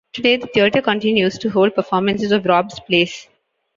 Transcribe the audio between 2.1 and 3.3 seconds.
of Rob's plays.